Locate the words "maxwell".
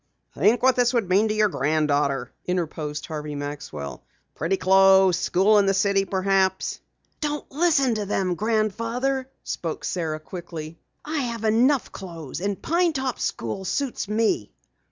3.35-4.03